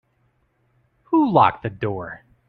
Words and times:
Who 1.11 1.29
locked 1.31 1.61
the 1.61 1.69
door? 1.69 2.23